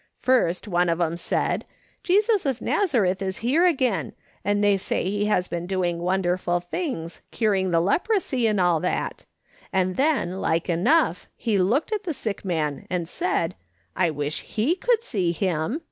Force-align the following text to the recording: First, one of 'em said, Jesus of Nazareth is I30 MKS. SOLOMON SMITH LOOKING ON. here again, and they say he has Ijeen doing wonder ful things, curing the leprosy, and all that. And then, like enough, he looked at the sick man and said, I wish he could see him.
First, 0.17 0.67
one 0.67 0.89
of 0.89 0.99
'em 0.99 1.15
said, 1.15 1.63
Jesus 2.01 2.43
of 2.47 2.59
Nazareth 2.59 3.21
is 3.21 3.37
I30 3.37 3.37
MKS. 3.37 3.41
SOLOMON 3.43 3.61
SMITH 3.61 3.61
LOOKING 3.61 3.61
ON. 3.61 3.63
here 3.63 3.65
again, 3.69 4.13
and 4.43 4.63
they 4.63 4.77
say 4.77 5.03
he 5.07 5.25
has 5.25 5.47
Ijeen 5.49 5.67
doing 5.67 5.99
wonder 5.99 6.37
ful 6.39 6.59
things, 6.59 7.21
curing 7.29 7.69
the 7.69 7.79
leprosy, 7.79 8.47
and 8.47 8.59
all 8.59 8.79
that. 8.79 9.25
And 9.71 9.97
then, 9.97 10.41
like 10.41 10.67
enough, 10.69 11.27
he 11.37 11.59
looked 11.59 11.91
at 11.93 12.05
the 12.05 12.15
sick 12.15 12.43
man 12.43 12.87
and 12.89 13.07
said, 13.07 13.53
I 13.95 14.09
wish 14.09 14.41
he 14.41 14.73
could 14.75 15.03
see 15.03 15.31
him. 15.33 15.79